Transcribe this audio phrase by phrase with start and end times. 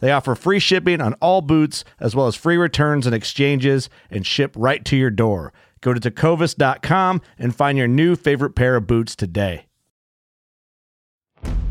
[0.00, 4.26] They offer free shipping on all boots, as well as free returns and exchanges, and
[4.26, 5.52] ship right to your door.
[5.80, 9.66] Go to tecovas.com and find your new favorite pair of boots today.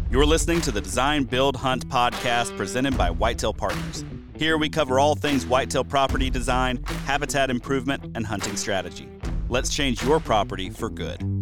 [0.10, 4.06] You're listening to the Design Build Hunt podcast presented by Whitetail Partners.
[4.38, 9.10] Here we cover all things whitetail property design, habitat improvement, and hunting strategy.
[9.50, 11.37] Let's change your property for good.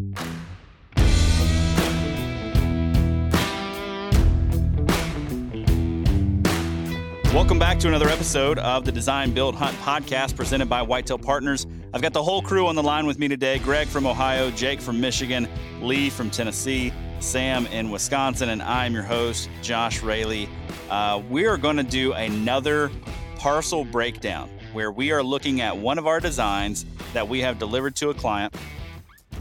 [7.36, 11.68] Welcome back to another episode of the Design Build Hunt podcast presented by Whitetail Partners.
[11.94, 14.80] I've got the whole crew on the line with me today Greg from Ohio, Jake
[14.80, 15.50] from Michigan,
[15.82, 20.48] Lee from Tennessee, Sam in Wisconsin, and I'm your host, Josh Rayleigh.
[20.90, 22.90] Uh, we are going to do another
[23.36, 27.98] parcel breakdown where we are looking at one of our designs that we have delivered
[27.98, 28.56] to a client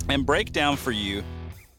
[0.09, 1.23] and break down for you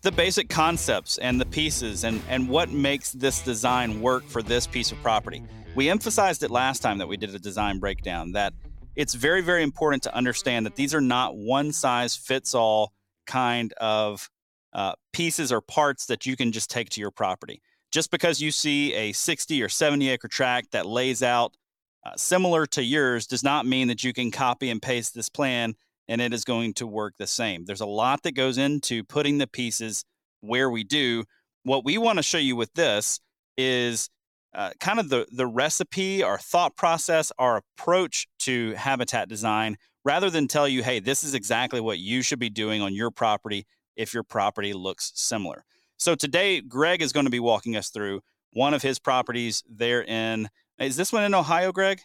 [0.02, 4.66] the basic concepts and the pieces and, and what makes this design work for this
[4.66, 5.44] piece of property.
[5.76, 8.54] We emphasized it last time that we did a design breakdown that
[8.96, 12.94] it's very, very important to understand that these are not one size fits all
[13.28, 14.30] kind of
[14.72, 17.62] uh, pieces or parts that you can just take to your property.
[17.92, 21.58] Just because you see a 60 or 70 acre tract that lays out
[22.06, 25.76] uh, similar to yours does not mean that you can copy and paste this plan
[26.08, 27.66] and it is going to work the same.
[27.66, 30.06] There's a lot that goes into putting the pieces
[30.40, 31.26] where we do.
[31.64, 33.20] What we want to show you with this
[33.58, 34.10] is
[34.56, 40.30] uh, kind of the the recipe, our thought process, our approach to habitat design, rather
[40.30, 43.66] than tell you, hey, this is exactly what you should be doing on your property
[43.96, 45.66] if your property looks similar.
[45.98, 48.22] So today, Greg is going to be walking us through
[48.52, 50.50] one of his properties there in.
[50.80, 52.02] Is this one in Ohio, Greg?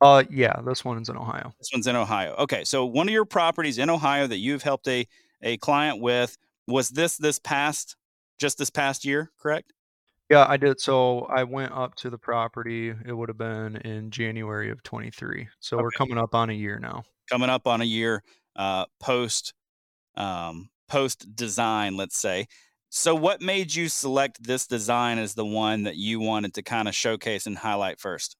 [0.00, 1.52] Uh, yeah, this one's in Ohio.
[1.58, 2.34] This one's in Ohio.
[2.38, 5.06] Okay, so one of your properties in Ohio that you've helped a
[5.42, 7.96] a client with was this this past
[8.38, 9.72] just this past year, correct?
[10.28, 10.80] Yeah, I did.
[10.80, 12.94] So I went up to the property.
[13.04, 15.48] It would have been in January of 23.
[15.60, 15.82] So okay.
[15.82, 17.04] we're coming up on a year now.
[17.30, 18.22] Coming up on a year
[18.56, 19.54] uh, post
[20.16, 22.46] um, post design, let's say.
[22.90, 26.88] So, what made you select this design as the one that you wanted to kind
[26.88, 28.36] of showcase and highlight first?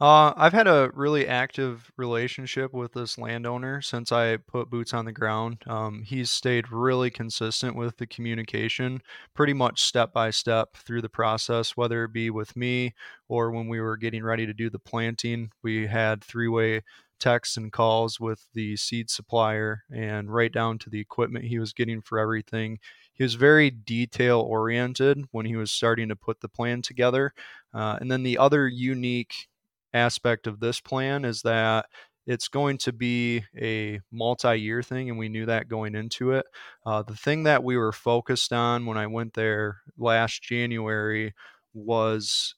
[0.00, 5.06] Uh, I've had a really active relationship with this landowner since I put boots on
[5.06, 5.58] the ground.
[5.66, 9.00] Um, he's stayed really consistent with the communication,
[9.34, 12.94] pretty much step by step through the process, whether it be with me
[13.28, 15.50] or when we were getting ready to do the planting.
[15.64, 16.82] We had three way
[17.18, 21.72] texts and calls with the seed supplier and right down to the equipment he was
[21.72, 22.78] getting for everything.
[23.14, 27.32] He was very detail oriented when he was starting to put the plan together.
[27.74, 29.47] Uh, and then the other unique
[29.94, 31.86] aspect of this plan is that
[32.26, 36.44] it's going to be a multi-year thing and we knew that going into it.
[36.84, 41.34] Uh, the thing that we were focused on when i went there last january
[41.72, 42.54] was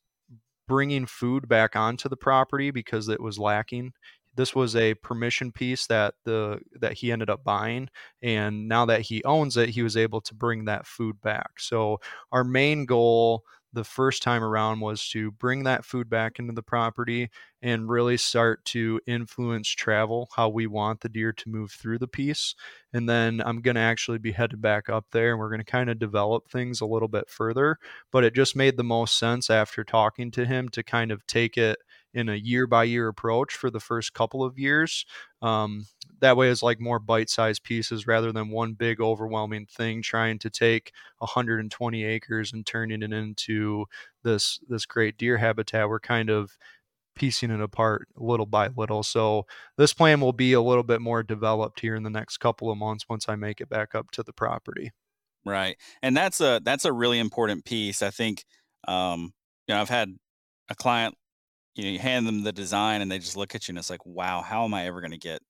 [0.70, 3.92] bringing food back onto the property because it was lacking.
[4.36, 7.88] This was a permission piece that the that he ended up buying
[8.22, 11.58] and now that he owns it he was able to bring that food back.
[11.58, 11.98] So
[12.30, 13.42] our main goal
[13.72, 17.30] the first time around was to bring that food back into the property
[17.62, 22.08] and really start to influence travel, how we want the deer to move through the
[22.08, 22.54] piece.
[22.92, 25.64] And then I'm going to actually be headed back up there and we're going to
[25.64, 27.78] kind of develop things a little bit further.
[28.10, 31.56] But it just made the most sense after talking to him to kind of take
[31.56, 31.78] it
[32.14, 35.04] in a year by year approach for the first couple of years.
[35.42, 35.86] Um,
[36.20, 40.50] that way is like more bite-sized pieces rather than one big overwhelming thing trying to
[40.50, 43.86] take 120 acres and turning it into
[44.22, 45.88] this this great deer habitat.
[45.88, 46.56] We're kind of
[47.14, 49.02] piecing it apart little by little.
[49.02, 49.46] So
[49.76, 52.78] this plan will be a little bit more developed here in the next couple of
[52.78, 54.90] months once i make it back up to the property.
[55.44, 58.02] Right and that's a that's a really important piece.
[58.02, 58.44] I think
[58.88, 59.32] um
[59.66, 60.16] you know i've had
[60.70, 61.14] a client
[61.74, 63.90] you know you hand them the design and they just look at you and it's
[63.90, 65.40] like wow how am i ever going to get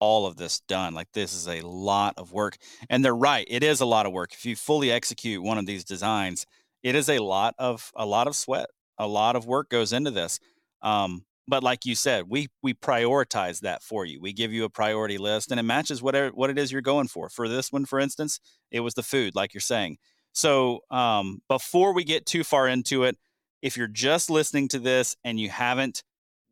[0.00, 0.94] all of this done.
[0.94, 2.56] Like this is a lot of work.
[2.90, 3.46] And they're right.
[3.48, 4.32] It is a lot of work.
[4.32, 6.46] If you fully execute one of these designs,
[6.82, 8.68] it is a lot of a lot of sweat.
[8.98, 10.38] A lot of work goes into this.
[10.82, 14.20] Um, but like you said, we we prioritize that for you.
[14.20, 17.08] We give you a priority list and it matches whatever what it is you're going
[17.08, 17.28] for.
[17.28, 19.98] For this one, for instance, it was the food, like you're saying.
[20.32, 23.16] So um, before we get too far into it,
[23.62, 26.02] if you're just listening to this and you haven't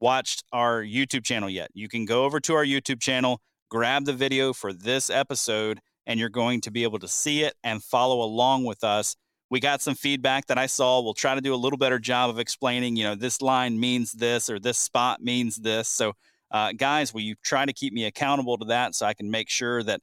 [0.00, 3.40] watched our YouTube channel yet, you can go over to our YouTube channel,
[3.70, 7.54] grab the video for this episode, and you're going to be able to see it
[7.62, 9.16] and follow along with us.
[9.50, 11.00] We got some feedback that I saw.
[11.00, 14.12] We'll try to do a little better job of explaining, you know, this line means
[14.12, 15.88] this or this spot means this.
[15.88, 16.14] So,
[16.50, 19.48] uh, guys, will you try to keep me accountable to that so I can make
[19.48, 20.00] sure that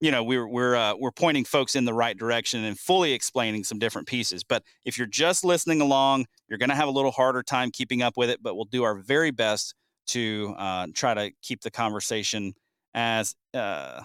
[0.00, 3.64] you know we're we're uh, we're pointing folks in the right direction and fully explaining
[3.64, 7.10] some different pieces but if you're just listening along you're going to have a little
[7.10, 9.74] harder time keeping up with it but we'll do our very best
[10.06, 12.52] to uh, try to keep the conversation
[12.94, 14.02] as uh,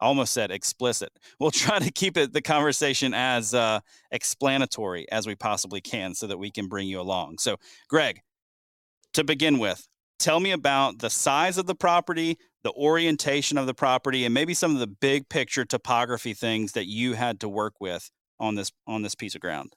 [0.00, 1.10] almost said explicit.
[1.40, 6.26] We'll try to keep it the conversation as uh, explanatory as we possibly can, so
[6.26, 7.38] that we can bring you along.
[7.38, 7.56] So,
[7.88, 8.20] Greg,
[9.14, 9.88] to begin with,
[10.20, 14.54] tell me about the size of the property, the orientation of the property, and maybe
[14.54, 18.70] some of the big picture topography things that you had to work with on this
[18.86, 19.74] on this piece of ground.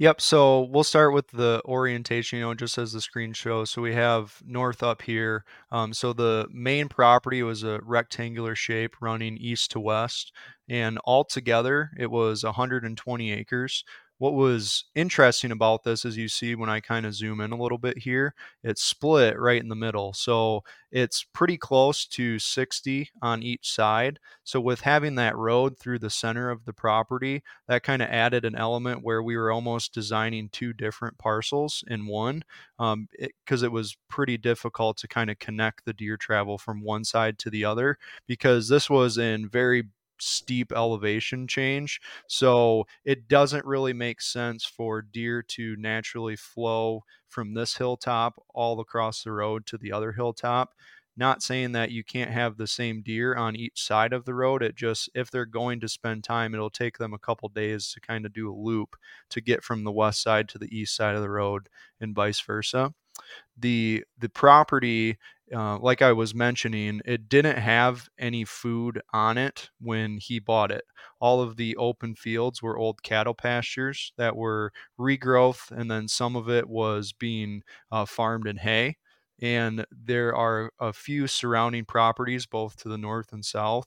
[0.00, 0.20] Yep.
[0.20, 3.70] So we'll start with the orientation, you know, just as the screen shows.
[3.70, 5.44] So we have north up here.
[5.72, 10.32] Um, so the main property was a rectangular shape running east to west.
[10.68, 13.82] And altogether, it was 120 acres.
[14.18, 17.56] What was interesting about this, as you see when I kind of zoom in a
[17.56, 18.34] little bit here,
[18.64, 20.12] it's split right in the middle.
[20.12, 24.18] So it's pretty close to 60 on each side.
[24.42, 28.44] So with having that road through the center of the property, that kind of added
[28.44, 32.42] an element where we were almost designing two different parcels in one
[32.76, 36.82] because um, it, it was pretty difficult to kind of connect the deer travel from
[36.82, 39.84] one side to the other because this was in very
[40.20, 42.00] steep elevation change.
[42.26, 48.80] So it doesn't really make sense for deer to naturally flow from this hilltop all
[48.80, 50.74] across the road to the other hilltop.
[51.16, 54.62] Not saying that you can't have the same deer on each side of the road.
[54.62, 58.00] It just, if they're going to spend time, it'll take them a couple days to
[58.00, 58.94] kind of do a loop
[59.30, 61.68] to get from the west side to the east side of the road
[62.00, 62.94] and vice versa
[63.56, 65.18] the the property
[65.54, 70.70] uh, like I was mentioning, it didn't have any food on it when he bought
[70.70, 70.84] it.
[71.20, 76.36] All of the open fields were old cattle pastures that were regrowth, and then some
[76.36, 78.96] of it was being uh, farmed in hay.
[79.40, 83.86] And there are a few surrounding properties, both to the north and south,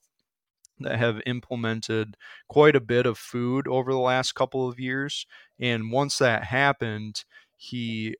[0.79, 2.17] that have implemented
[2.47, 5.25] quite a bit of food over the last couple of years.
[5.59, 7.23] And once that happened,
[7.55, 8.15] he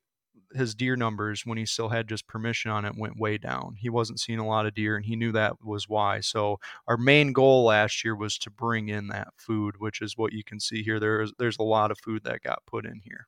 [0.54, 3.74] his deer numbers when he still had just permission on it went way down.
[3.78, 6.20] He wasn't seeing a lot of deer and he knew that was why.
[6.20, 10.32] So our main goal last year was to bring in that food, which is what
[10.32, 11.00] you can see here.
[11.00, 13.26] There's there's a lot of food that got put in here.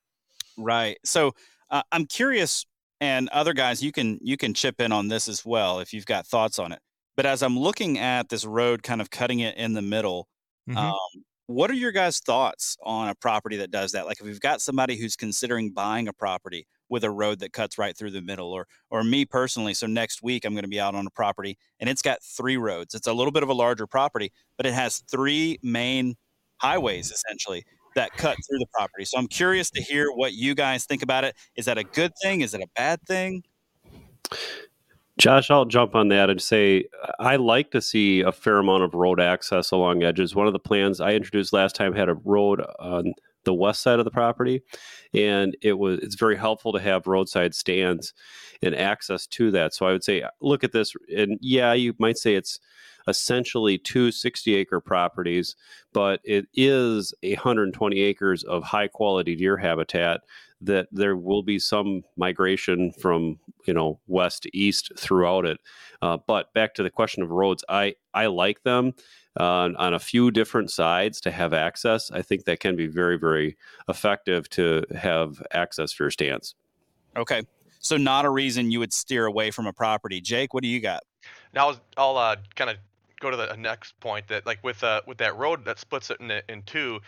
[0.57, 0.99] Right.
[1.05, 1.33] So
[1.71, 2.65] uh, I'm curious
[3.01, 6.07] and other guys you can you can chip in on this as well if you've
[6.07, 6.81] got thoughts on it.
[7.17, 10.29] But as I'm looking at this road kind of cutting it in the middle,
[10.69, 10.79] mm-hmm.
[10.79, 14.07] um, what are your guys' thoughts on a property that does that?
[14.07, 17.77] Like if we've got somebody who's considering buying a property, with a road that cuts
[17.77, 20.79] right through the middle or or me personally so next week i'm going to be
[20.79, 22.95] out on a property and it's got three roads.
[22.95, 26.15] It's a little bit of a larger property but it has three main
[26.59, 27.65] highways essentially
[27.97, 29.05] that cut through the property.
[29.05, 31.35] So i'm curious to hear what you guys think about it.
[31.57, 32.43] Is that a good thing?
[32.43, 33.43] Is it a bad thing?
[35.19, 36.85] Josh, I'll jump on that and say
[37.19, 40.37] I like to see a fair amount of road access along edges.
[40.37, 43.99] One of the plans I introduced last time had a road on the west side
[43.99, 44.63] of the property
[45.15, 48.13] and it was it's very helpful to have roadside stands
[48.63, 49.75] and access to that.
[49.75, 52.59] So i would say look at this and yeah you might say it's
[53.07, 55.57] essentially two 60 acre properties
[55.93, 60.23] but it is 120 acres of high quality deer habitat
[60.61, 65.61] that there will be some migration from you know west to east throughout it.
[66.01, 68.93] Uh, but back to the question of roads i i like them
[69.39, 73.19] uh, on a few different sides to have access, I think that can be very,
[73.19, 73.57] very
[73.89, 76.55] effective to have access for your stance.
[77.17, 77.43] Okay.
[77.81, 80.21] So not a reason you would steer away from a property.
[80.21, 81.03] Jake, what do you got?
[81.53, 82.77] Now I'll, I'll uh, kind of
[83.21, 86.21] go to the next point that like with uh, with that road that splits it
[86.21, 87.01] in, in two.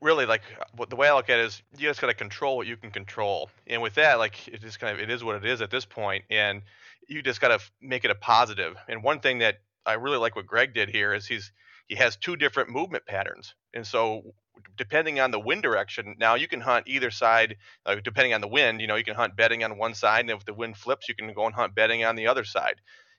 [0.00, 0.42] Really, like
[0.76, 2.76] what the way I look at it is, you just got to control what you
[2.76, 5.60] can control, and with that, like it just kind of it is what it is
[5.60, 6.62] at this point, and
[7.06, 8.76] you just got to make it a positive.
[8.88, 11.52] And one thing that I really like what Greg did here is he's
[11.88, 14.34] he has two different movement patterns, and so
[14.76, 17.56] depending on the wind direction, now you can hunt either side.
[17.86, 20.30] Uh, depending on the wind, you know you can hunt bedding on one side, and
[20.30, 22.76] if the wind flips, you can go and hunt bedding on the other side.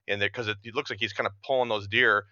[0.07, 2.25] And because it, it looks like he's kind of pulling those deer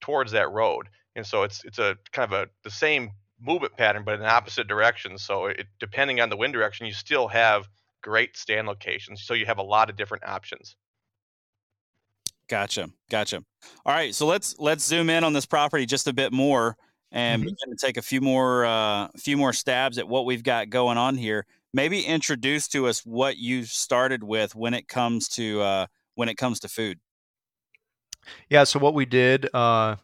[0.00, 4.04] towards that road, and so it's it's a kind of a the same movement pattern,
[4.04, 5.22] but in opposite directions.
[5.22, 7.68] So it, depending on the wind direction, you still have
[8.02, 9.22] great stand locations.
[9.22, 10.76] So you have a lot of different options.
[12.48, 12.90] Gotcha.
[13.10, 13.42] Gotcha.
[13.84, 14.14] All right.
[14.14, 16.76] So let's let's zoom in on this property just a bit more
[17.12, 17.50] and mm-hmm.
[17.50, 20.70] begin to take a few more uh, a few more stabs at what we've got
[20.70, 21.46] going on here.
[21.72, 26.36] Maybe introduce to us what you started with when it comes to uh, when it
[26.36, 27.00] comes to food.
[28.48, 28.64] Yeah.
[28.64, 29.96] So what we did, uh,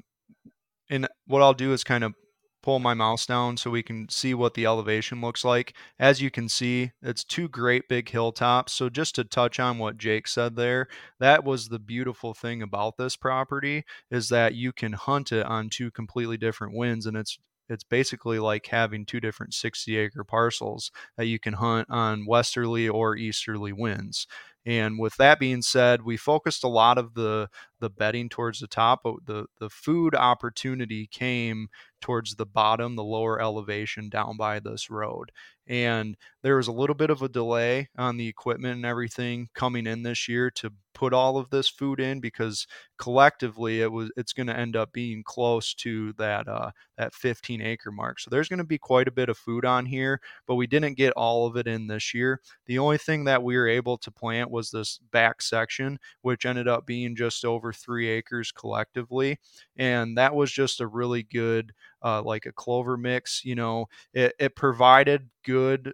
[0.91, 2.15] and what I'll do is kind of
[2.62, 5.75] pull my mouse down so we can see what the elevation looks like.
[5.99, 8.73] As you can see, it's two great big hilltops.
[8.73, 10.88] So just to touch on what Jake said there,
[11.19, 15.69] that was the beautiful thing about this property is that you can hunt it on
[15.69, 17.38] two completely different winds and it's
[17.69, 22.88] it's basically like having two different 60 acre parcels that you can hunt on westerly
[22.88, 24.26] or easterly winds.
[24.64, 27.49] And with that being said, we focused a lot of the
[27.81, 31.69] the bedding towards the top, but the the food opportunity came
[32.02, 35.30] towards the bottom, the lower elevation down by this road.
[35.68, 39.87] And there was a little bit of a delay on the equipment and everything coming
[39.87, 42.66] in this year to put all of this food in because
[42.99, 47.62] collectively it was it's going to end up being close to that uh, that 15
[47.62, 48.18] acre mark.
[48.21, 50.97] So there's going to be quite a bit of food on here, but we didn't
[50.97, 52.40] get all of it in this year.
[52.66, 56.68] The only thing that we were able to plant was this back section, which ended
[56.68, 59.38] up being just over three acres collectively,
[59.76, 61.73] and that was just a really good
[62.04, 63.42] uh, like a clover mix.
[63.44, 65.92] You know, it, it provided good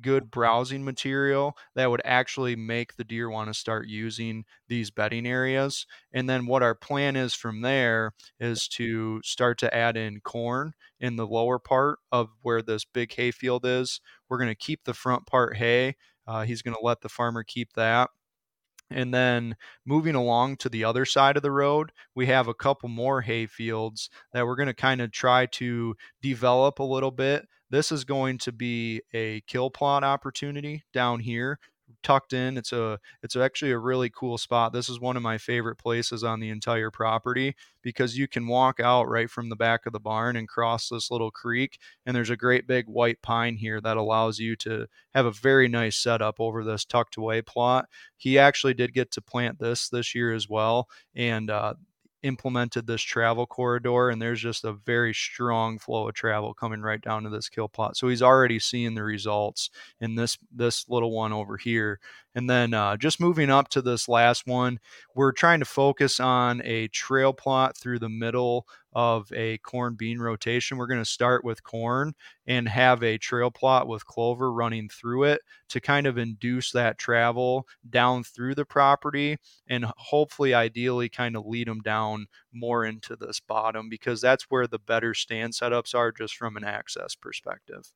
[0.00, 5.26] good browsing material that would actually make the deer want to start using these bedding
[5.26, 5.86] areas.
[6.12, 10.72] And then what our plan is from there is to start to add in corn
[11.00, 14.00] in the lower part of where this big hay field is.
[14.28, 15.96] We're going to keep the front part hay.
[16.26, 18.10] Uh, he's going to let the farmer keep that.
[18.90, 19.56] And then
[19.86, 23.46] moving along to the other side of the road, we have a couple more hay
[23.46, 27.46] fields that we're going to kind of try to develop a little bit.
[27.70, 31.58] This is going to be a kill plot opportunity down here
[32.02, 32.56] tucked in.
[32.56, 34.72] It's a it's actually a really cool spot.
[34.72, 38.80] This is one of my favorite places on the entire property because you can walk
[38.80, 42.30] out right from the back of the barn and cross this little creek and there's
[42.30, 46.36] a great big white pine here that allows you to have a very nice setup
[46.38, 47.86] over this tucked away plot.
[48.16, 51.74] He actually did get to plant this this year as well and uh,
[52.22, 57.00] implemented this travel corridor and there's just a very strong flow of travel coming right
[57.00, 61.12] down to this kill plot so he's already seeing the results in this this little
[61.12, 62.00] one over here.
[62.34, 64.78] And then uh, just moving up to this last one,
[65.14, 70.18] we're trying to focus on a trail plot through the middle of a corn bean
[70.18, 70.76] rotation.
[70.76, 72.14] We're going to start with corn
[72.46, 76.98] and have a trail plot with clover running through it to kind of induce that
[76.98, 79.36] travel down through the property
[79.68, 84.66] and hopefully, ideally, kind of lead them down more into this bottom because that's where
[84.66, 87.92] the better stand setups are just from an access perspective.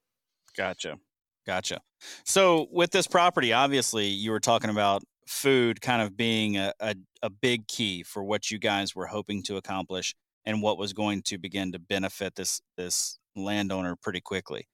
[0.56, 0.98] Gotcha.
[1.46, 1.80] Gotcha.
[2.24, 6.94] So with this property, obviously you were talking about food kind of being a, a,
[7.22, 10.14] a, big key for what you guys were hoping to accomplish
[10.46, 14.68] and what was going to begin to benefit this this landowner pretty quickly.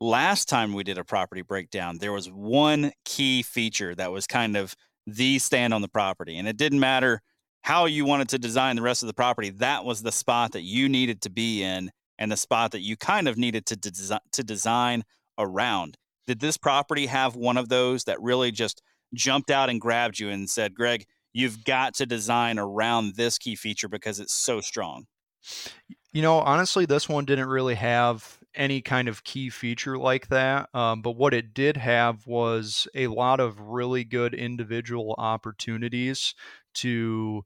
[0.00, 4.56] Last time we did a property breakdown, there was one key feature that was kind
[4.56, 4.74] of
[5.06, 6.38] the stand on the property.
[6.38, 7.20] And it didn't matter
[7.62, 10.62] how you wanted to design the rest of the property, that was the spot that
[10.62, 14.20] you needed to be in and the spot that you kind of needed to, de-
[14.32, 15.04] to design
[15.38, 15.96] around.
[16.26, 18.82] Did this property have one of those that really just
[19.14, 23.56] jumped out and grabbed you and said, Greg, you've got to design around this key
[23.56, 25.06] feature because it's so strong?
[26.12, 30.68] You know, honestly, this one didn't really have any kind of key feature like that.
[30.74, 36.34] Um, but what it did have was a lot of really good individual opportunities
[36.74, 37.44] to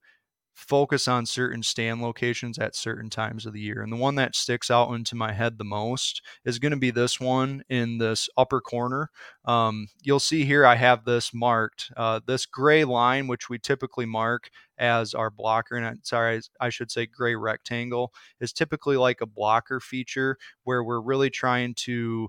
[0.55, 3.83] focus on certain stand locations at certain times of the year.
[3.83, 6.93] And the one that sticks out into my head the most is going to be
[6.93, 9.11] this one in this upper corner.
[9.45, 11.91] Um, you'll see here I have this marked.
[11.97, 16.91] Uh, this gray line, which we typically mark as our blocker, and sorry, I should
[16.91, 22.29] say gray rectangle, is typically like a blocker feature where we're really trying to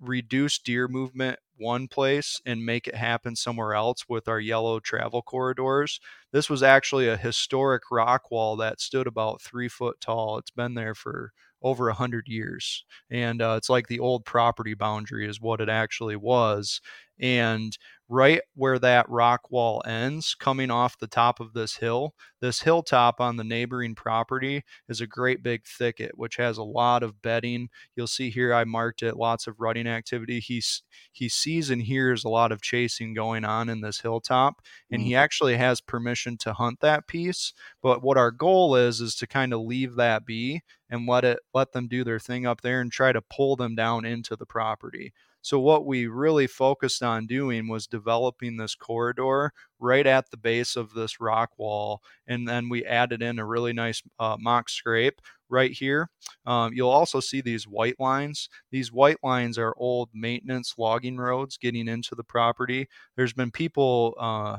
[0.00, 5.22] reduce deer movement one place and make it happen somewhere else with our yellow travel
[5.22, 6.00] corridors.
[6.32, 10.38] This was actually a historic rock wall that stood about three foot tall.
[10.38, 11.32] It's been there for
[11.62, 15.68] over a hundred years, and uh, it's like the old property boundary is what it
[15.68, 16.80] actually was.
[17.20, 17.76] And
[18.08, 23.20] right where that rock wall ends, coming off the top of this hill, this hilltop
[23.20, 27.68] on the neighboring property is a great big thicket, which has a lot of bedding.
[27.96, 30.40] You'll see here I marked it, lots of rutting activity.
[30.40, 35.00] He's he sees and hears a lot of chasing going on in this hilltop, and
[35.00, 35.18] he mm.
[35.18, 37.52] actually has permission to hunt that piece.
[37.82, 41.38] But what our goal is is to kind of leave that be and let it
[41.54, 44.46] let them do their thing up there and try to pull them down into the
[44.46, 45.12] property.
[45.44, 50.74] So, what we really focused on doing was developing this corridor right at the base
[50.74, 52.00] of this rock wall.
[52.26, 55.20] And then we added in a really nice uh, mock scrape
[55.50, 56.08] right here.
[56.46, 58.48] Um, you'll also see these white lines.
[58.70, 62.88] These white lines are old maintenance logging roads getting into the property.
[63.14, 64.56] There's been people uh,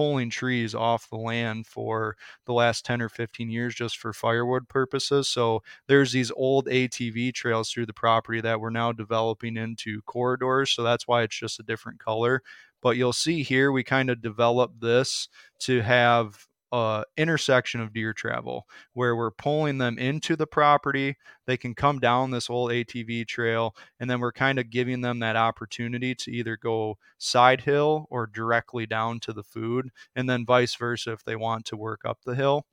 [0.00, 2.16] pulling trees off the land for
[2.46, 5.28] the last 10 or 15 years just for firewood purposes.
[5.28, 10.70] So there's these old ATV trails through the property that we're now developing into corridors.
[10.70, 12.42] So that's why it's just a different color.
[12.80, 15.28] But you'll see here, we kind of developed this
[15.60, 16.46] to have
[17.16, 21.16] intersection of deer travel where we're pulling them into the property.
[21.46, 25.18] They can come down this old ATV trail, and then we're kind of giving them
[25.20, 30.46] that opportunity to either go side hill or directly down to the food, and then
[30.46, 32.64] vice versa if they want to work up the hill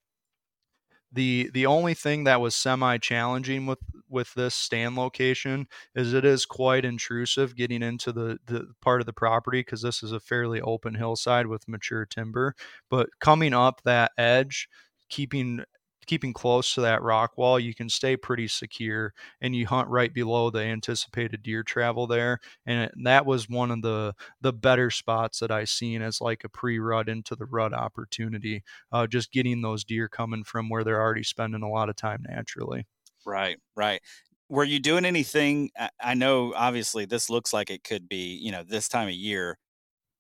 [1.14, 6.26] the the only thing that was semi challenging with with this stand location is it
[6.26, 10.20] is quite intrusive getting into the the part of the property because this is a
[10.20, 12.54] fairly open hillside with mature timber
[12.90, 14.68] but coming up that edge
[15.10, 15.64] keeping
[16.08, 20.14] keeping close to that rock wall, you can stay pretty secure and you hunt right
[20.14, 22.40] below the anticipated deer travel there.
[22.66, 26.44] And, it, that was one of the the better spots that I seen as like
[26.44, 28.64] a pre-rut into the rut opportunity.
[28.92, 32.24] Uh, just getting those deer coming from where they're already spending a lot of time
[32.28, 32.86] naturally.
[33.26, 34.02] Right, right.
[34.50, 35.72] Were you doing anything?
[36.00, 39.58] I know obviously this looks like it could be, you know, this time of year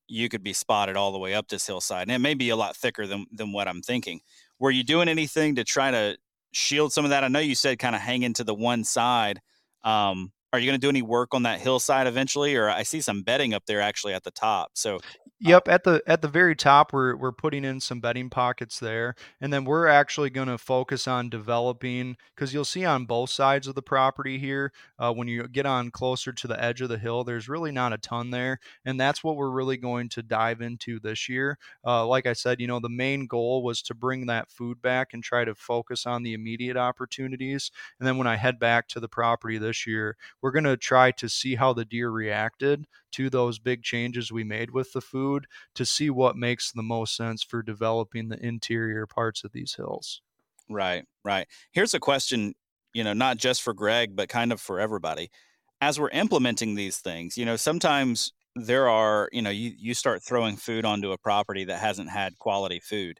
[0.08, 2.04] you could be spotted all the way up this hillside.
[2.04, 4.22] And it may be a lot thicker than than what I'm thinking.
[4.60, 6.18] Were you doing anything to try to
[6.52, 7.24] shield some of that?
[7.24, 9.42] I know you said kind of hanging to the one side.
[9.84, 13.02] Um, are you going to do any work on that hillside eventually or i see
[13.02, 15.00] some bedding up there actually at the top so
[15.40, 19.14] Yep, at the at the very top we're we're putting in some bedding pockets there
[19.40, 23.68] and then we're actually going to focus on developing cuz you'll see on both sides
[23.68, 26.98] of the property here uh, when you get on closer to the edge of the
[26.98, 30.60] hill there's really not a ton there and that's what we're really going to dive
[30.60, 31.60] into this year.
[31.86, 35.14] Uh, like I said, you know, the main goal was to bring that food back
[35.14, 39.00] and try to focus on the immediate opportunities and then when I head back to
[39.00, 43.30] the property this year, we're going to try to see how the deer reacted to
[43.30, 47.44] those big changes we made with the food to see what makes the most sense
[47.44, 50.22] for developing the interior parts of these hills.
[50.70, 51.48] Right, right.
[51.72, 52.54] Here's a question,
[52.94, 55.32] you know, not just for Greg, but kind of for everybody.
[55.80, 60.24] As we're implementing these things, you know, sometimes there are, you know, you, you start
[60.24, 63.20] throwing food onto a property that hasn't had quality food.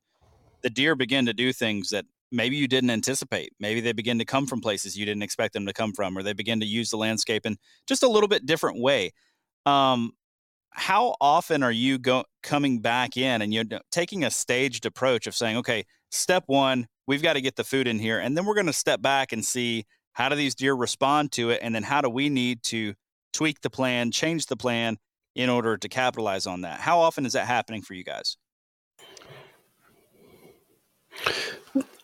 [0.64, 3.54] The deer begin to do things that maybe you didn't anticipate.
[3.60, 6.24] Maybe they begin to come from places you didn't expect them to come from, or
[6.24, 9.12] they begin to use the landscape in just a little bit different way.
[9.66, 10.12] Um,
[10.72, 15.36] how often are you go- coming back in and you're taking a staged approach of
[15.36, 18.54] saying, okay, step one, we've got to get the food in here, and then we're
[18.54, 21.84] going to step back and see how do these deer respond to it, and then
[21.84, 22.94] how do we need to
[23.34, 24.98] tweak the plan, change the plan
[25.36, 26.80] in order to capitalize on that?
[26.80, 28.38] How often is that happening for you guys?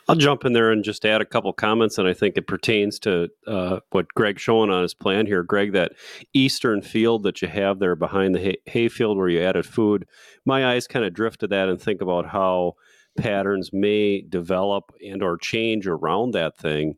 [0.08, 3.00] I'll jump in there and just add a couple comments, and I think it pertains
[3.00, 5.44] to uh, what Greg's showing on his plan here.
[5.44, 5.94] Greg, that
[6.34, 10.06] eastern field that you have there behind the hay, hayfield where you added food,
[10.46, 12.76] my eyes kind of drift to that and think about how
[13.18, 16.96] patterns may develop and or change around that thing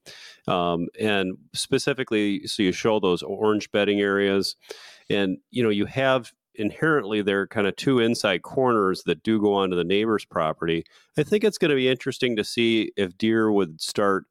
[0.47, 4.55] um, and specifically so you show those orange bedding areas
[5.09, 9.39] and you know you have inherently there are kind of two inside corners that do
[9.39, 10.85] go onto the neighbor's property.
[11.17, 14.25] I think it's going to be interesting to see if deer would start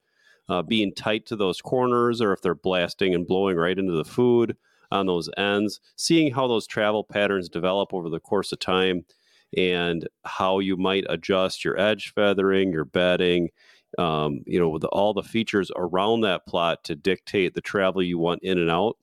[0.49, 4.05] uh, being tight to those corners or if they're blasting and blowing right into the
[4.05, 4.57] food
[4.91, 5.81] on those ends.
[5.97, 9.05] Seeing how those travel patterns develop over the course of time
[9.57, 13.49] and how you might adjust your edge feathering, your bedding,
[13.99, 18.19] um, you know, with all the features around that plot to dictate the travel you
[18.19, 18.97] want in and out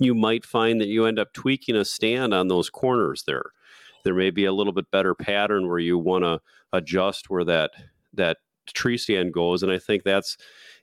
[0.00, 3.52] you might find that you end up tweaking a stand on those corners there.
[4.04, 6.40] There may be a little bit better pattern where you want to
[6.72, 7.70] adjust where that
[8.14, 8.38] that
[8.72, 9.62] tree stand goes.
[9.62, 10.36] And I think that's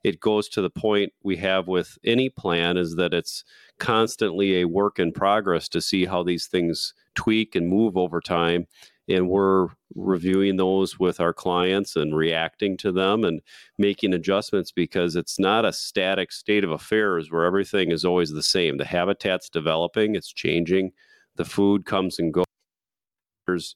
[0.04, 3.44] it goes to the point we have with any plan is that it's
[3.80, 8.68] constantly a work in progress to see how these things tweak and move over time.
[9.10, 13.42] And we're reviewing those with our clients and reacting to them and
[13.78, 18.44] making adjustments because it's not a static state of affairs where everything is always the
[18.44, 18.78] same.
[18.78, 20.94] The habitat's developing, it's changing,
[21.36, 23.76] the food comes and goes.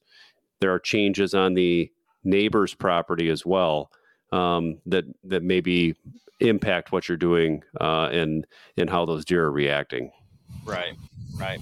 [0.60, 1.90] There are changes on the
[2.24, 3.90] neighbor's property as well
[4.32, 5.94] um, that that maybe
[6.40, 10.10] impact what you're doing uh, and and how those deer are reacting.
[10.64, 10.94] Right,
[11.36, 11.60] right.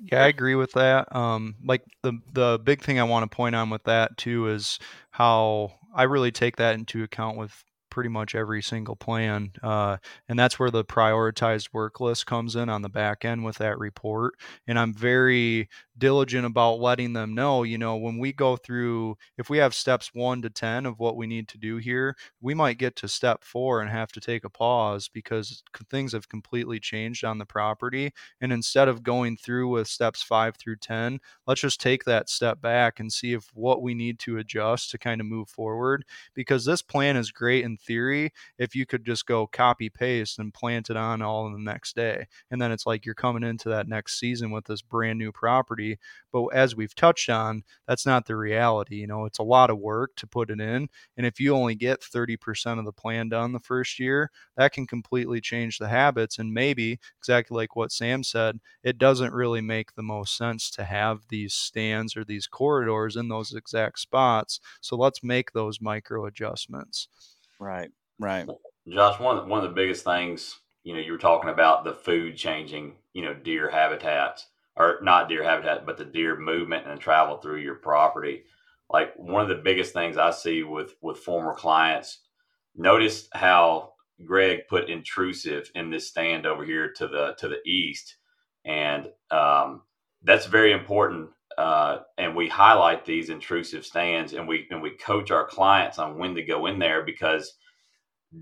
[0.00, 1.14] Yeah, I agree with that.
[1.14, 4.78] Um, like the the big thing I want to point on with that too is
[5.10, 7.52] how I really take that into account with
[7.90, 9.50] pretty much every single plan.
[9.62, 9.96] Uh,
[10.28, 13.78] and that's where the prioritized work list comes in on the back end with that
[13.78, 14.34] report.
[14.66, 15.68] And I'm very
[16.00, 20.10] diligent about letting them know, you know, when we go through, if we have steps
[20.12, 23.44] one to 10 of what we need to do here, we might get to step
[23.44, 28.12] four and have to take a pause because things have completely changed on the property.
[28.40, 32.60] And instead of going through with steps five through 10, let's just take that step
[32.60, 36.04] back and see if what we need to adjust to kind of move forward.
[36.34, 40.54] Because this plan is great in theory if you could just go copy paste and
[40.54, 42.26] plant it on all in the next day.
[42.50, 45.89] And then it's like you're coming into that next season with this brand new property.
[46.32, 48.96] But as we've touched on, that's not the reality.
[48.96, 50.88] You know, it's a lot of work to put it in.
[51.16, 54.86] And if you only get 30% of the plan done the first year, that can
[54.86, 56.38] completely change the habits.
[56.38, 60.84] And maybe, exactly like what Sam said, it doesn't really make the most sense to
[60.84, 64.60] have these stands or these corridors in those exact spots.
[64.80, 67.08] So let's make those micro adjustments.
[67.58, 68.46] Right, right.
[68.88, 71.84] Josh, one of the, one of the biggest things, you know, you were talking about
[71.84, 74.46] the food changing, you know, deer habitats
[74.80, 78.44] or not deer habitat, but the deer movement and travel through your property.
[78.88, 82.20] Like one of the biggest things I see with with former clients,
[82.74, 83.92] notice how
[84.24, 88.16] Greg put intrusive in this stand over here to the to the east,
[88.64, 89.82] and um,
[90.22, 91.30] that's very important.
[91.58, 96.18] Uh, and we highlight these intrusive stands, and we and we coach our clients on
[96.18, 97.54] when to go in there because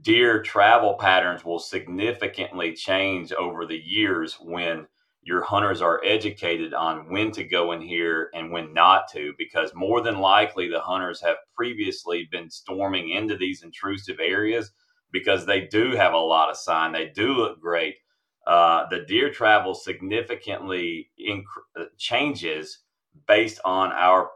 [0.02, 4.86] deer travel patterns will significantly change over the years when
[5.22, 9.74] your hunters are educated on when to go in here and when not to, because
[9.74, 14.70] more than likely the hunters have previously been storming into these intrusive areas
[15.12, 16.92] because they do have a lot of sign.
[16.92, 17.96] They do look great.
[18.46, 21.42] Uh, the deer travel significantly inc-
[21.78, 22.78] uh, changes
[23.26, 24.30] based on our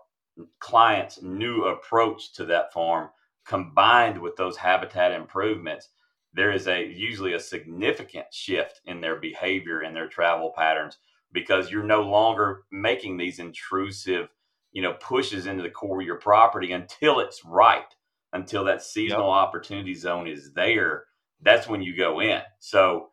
[0.60, 3.08] client's new approach to that farm
[3.46, 5.88] combined with those habitat improvements
[6.34, 10.98] there is a usually a significant shift in their behavior and their travel patterns
[11.32, 14.28] because you're no longer making these intrusive
[14.72, 17.94] you know pushes into the core of your property until it's right
[18.32, 19.36] until that seasonal yep.
[19.36, 21.04] opportunity zone is there
[21.42, 23.08] that's when you go in so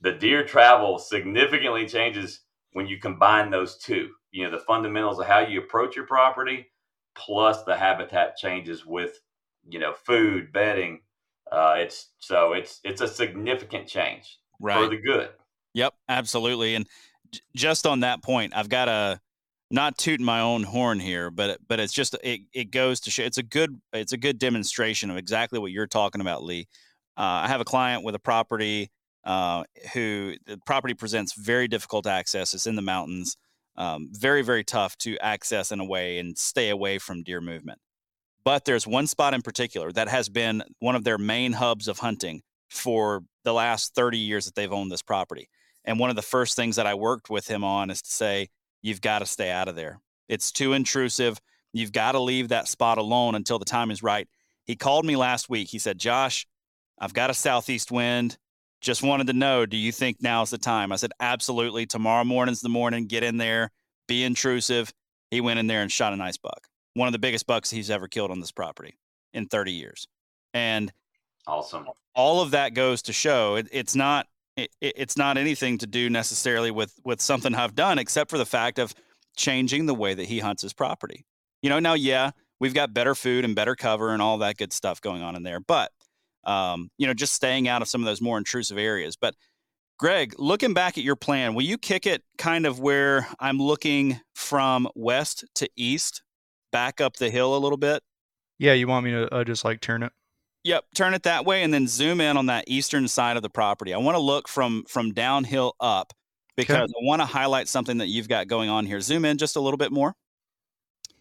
[0.00, 2.40] the deer travel significantly changes
[2.72, 6.66] when you combine those two you know the fundamentals of how you approach your property
[7.14, 9.20] plus the habitat changes with
[9.68, 11.00] you know food bedding
[11.50, 14.82] uh, it's so it's it's a significant change right.
[14.82, 15.30] for the good.
[15.74, 16.74] Yep, absolutely.
[16.74, 16.86] And
[17.32, 19.20] j- just on that point, I've got a
[19.70, 23.22] not tooting my own horn here, but but it's just it, it goes to show
[23.22, 26.68] it's a good it's a good demonstration of exactly what you're talking about, Lee.
[27.16, 28.90] Uh, I have a client with a property
[29.24, 32.54] uh, who the property presents very difficult access.
[32.54, 33.36] It's in the mountains,
[33.76, 37.80] um, very very tough to access in a way and stay away from deer movement.
[38.44, 41.98] But there's one spot in particular that has been one of their main hubs of
[41.98, 45.48] hunting for the last 30 years that they've owned this property.
[45.84, 48.48] And one of the first things that I worked with him on is to say,
[48.82, 50.00] you've got to stay out of there.
[50.28, 51.40] It's too intrusive.
[51.72, 54.28] You've got to leave that spot alone until the time is right.
[54.64, 55.68] He called me last week.
[55.68, 56.46] He said, Josh,
[56.98, 58.38] I've got a southeast wind.
[58.80, 60.92] Just wanted to know, do you think now's the time?
[60.92, 61.86] I said, absolutely.
[61.86, 63.06] Tomorrow morning's the morning.
[63.06, 63.70] Get in there,
[64.08, 64.92] be intrusive.
[65.30, 67.90] He went in there and shot a nice buck one of the biggest bucks he's
[67.90, 68.98] ever killed on this property
[69.32, 70.06] in 30 years.
[70.54, 70.92] And
[71.46, 71.86] awesome.
[72.14, 74.26] All of that goes to show it, it's not
[74.56, 78.46] it, it's not anything to do necessarily with with something I've done except for the
[78.46, 78.94] fact of
[79.36, 81.24] changing the way that he hunts his property.
[81.62, 84.72] You know, now yeah, we've got better food and better cover and all that good
[84.72, 85.92] stuff going on in there, but
[86.44, 89.16] um, you know, just staying out of some of those more intrusive areas.
[89.16, 89.34] But
[89.98, 94.20] Greg, looking back at your plan, will you kick it kind of where I'm looking
[94.34, 96.22] from west to east
[96.70, 98.02] back up the hill a little bit.
[98.58, 100.12] Yeah, you want me to uh, just like turn it?
[100.64, 103.48] Yep, turn it that way and then zoom in on that eastern side of the
[103.48, 103.94] property.
[103.94, 106.12] I want to look from from downhill up
[106.56, 106.92] because okay.
[107.00, 109.00] I want to highlight something that you've got going on here.
[109.00, 110.14] Zoom in just a little bit more.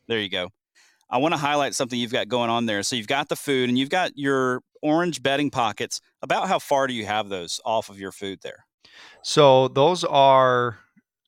[0.07, 0.49] There you go.
[1.09, 2.83] I want to highlight something you've got going on there.
[2.83, 6.01] So you've got the food and you've got your orange bedding pockets.
[6.21, 8.65] About how far do you have those off of your food there?
[9.23, 10.79] So those are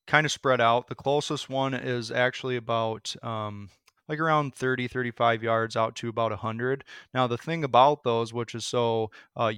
[0.07, 0.87] kind of spread out.
[0.87, 3.69] The closest one is actually about um,
[4.11, 6.83] like around 30, 35 yards out to about 100.
[7.13, 9.51] Now, the thing about those, which is so uh,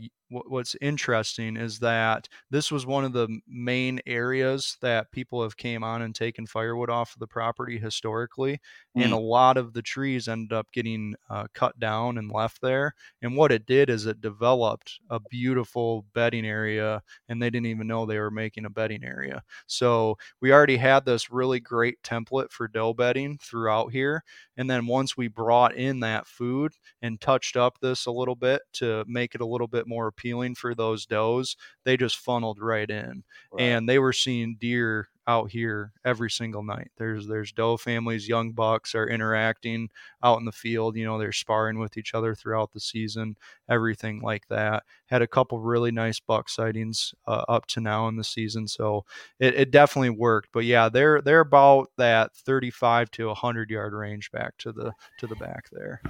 [0.48, 5.84] what's interesting is that this was one of the main areas that people have came
[5.84, 8.60] on and taken firewood off of the property historically
[8.98, 9.04] mm.
[9.04, 12.94] and a lot of the trees ended up getting uh, cut down and left there
[13.22, 17.88] and what it did is it developed a beautiful bedding area and they didn't even
[17.88, 22.52] know they were making a bedding area so we already had this really great template
[22.52, 24.24] for doe bedding throughout here
[24.58, 28.62] and then once we brought in that food and touched up this a little bit
[28.74, 30.23] to make it a little bit more appealing
[30.56, 33.24] for those does, they just funneled right in.
[33.52, 33.64] Right.
[33.64, 36.92] And they were seeing deer out here every single night.
[36.98, 39.90] There's there's doe families, young bucks are interacting
[40.22, 40.96] out in the field.
[40.96, 43.38] You know, they're sparring with each other throughout the season,
[43.70, 44.84] everything like that.
[45.08, 49.06] Had a couple really nice buck sightings uh, up to now in the season, so
[49.40, 50.50] it, it definitely worked.
[50.52, 55.28] But yeah, they're they're about that 35 to 100 yard range back to the to
[55.28, 56.02] the back there.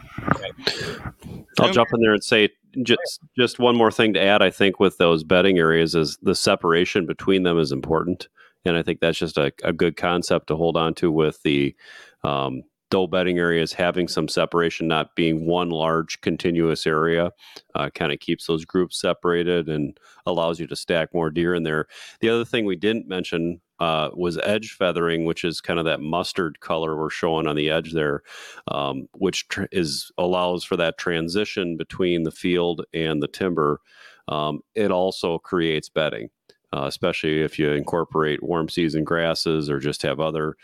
[1.60, 2.50] I'll jump in there and say
[2.82, 4.42] just just one more thing to add.
[4.42, 8.28] I think with those bedding areas is the separation between them is important
[8.66, 11.76] and I think that's just a, a good concept to hold on to with the
[12.24, 17.32] um, doe bedding areas having some separation, not being one large continuous area,
[17.74, 21.64] uh, kind of keeps those groups separated and allows you to stack more deer in
[21.64, 21.88] there.
[22.22, 26.02] The other thing we didn't mention uh, was edge feathering, which is kind of that
[26.02, 28.22] mustard color we're showing on the edge there,
[28.68, 33.82] um, which tr- is allows for that transition between the field and the timber.
[34.28, 36.30] Um, it also creates bedding
[36.74, 40.56] uh, especially if you incorporate warm season grasses or just have other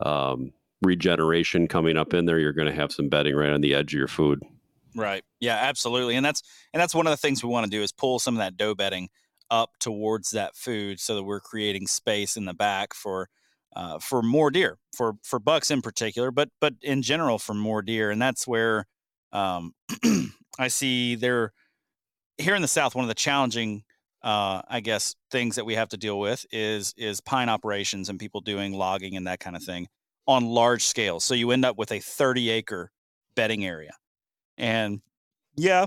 [0.00, 2.38] um, regeneration coming up in there.
[2.38, 4.42] You're going to have some bedding right on the edge of your food.
[4.96, 5.24] Right.
[5.40, 6.16] Yeah, absolutely.
[6.16, 8.34] And that's and that's one of the things we want to do is pull some
[8.34, 9.10] of that doe bedding
[9.50, 13.28] up towards that food so that we're creating space in the back for
[13.76, 17.80] uh, for more deer for for bucks in particular but but in general for more
[17.80, 18.86] deer and that's where
[19.32, 19.72] um,
[20.58, 21.52] i see there
[22.36, 23.84] here in the south one of the challenging
[24.22, 28.18] uh, I guess things that we have to deal with is is pine operations and
[28.18, 29.88] people doing logging and that kind of thing
[30.26, 31.20] on large scale.
[31.20, 32.90] So you end up with a 30 acre
[33.34, 33.92] bedding area,
[34.56, 35.00] and
[35.56, 35.86] yeah,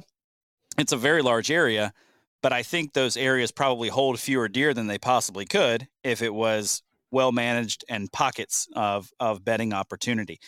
[0.77, 1.93] it's a very large area,
[2.41, 6.33] but I think those areas probably hold fewer deer than they possibly could if it
[6.33, 10.39] was well managed and pockets of of bedding opportunity.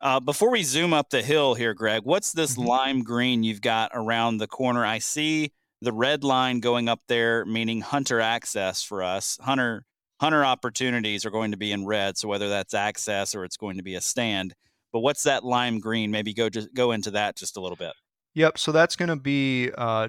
[0.00, 2.68] Uh, before we zoom up the hill here, Greg, what's this mm-hmm.
[2.68, 4.86] lime green you've got around the corner?
[4.86, 9.38] I see the red line going up there, meaning hunter access for us.
[9.40, 9.84] Hunter
[10.20, 12.18] hunter opportunities are going to be in red.
[12.18, 14.54] So whether that's access or it's going to be a stand.
[14.92, 16.10] But what's that lime green?
[16.10, 17.92] Maybe go just go into that just a little bit.
[18.34, 18.58] Yep.
[18.58, 20.08] So that's going to be uh,